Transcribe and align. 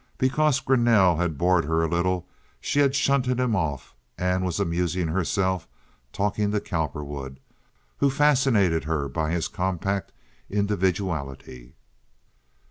Because 0.17 0.59
Greanelle 0.59 1.17
had 1.17 1.37
bored 1.37 1.63
her 1.65 1.83
a 1.83 1.87
little 1.87 2.27
she 2.59 2.79
had 2.79 2.95
shunted 2.95 3.39
him 3.39 3.55
off 3.55 3.93
and 4.17 4.43
was 4.43 4.59
amusing 4.59 5.09
herself 5.09 5.67
talking 6.11 6.49
to 6.49 6.59
Cowperwood, 6.59 7.39
who 7.97 8.09
fascinated 8.09 8.85
her 8.85 9.07
by 9.07 9.29
his 9.29 9.47
compact 9.47 10.11
individuality. 10.49 11.75